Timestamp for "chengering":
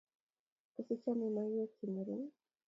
1.77-2.25